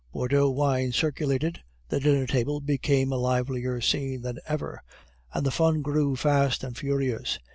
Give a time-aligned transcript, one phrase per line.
[0.11, 4.81] The Bordeaux wine circulated; the dinner table became a livelier scene than ever,
[5.31, 7.37] and the fun grew fast and furious.